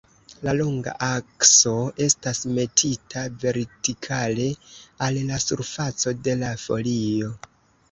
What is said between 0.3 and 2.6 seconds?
La longa akso estas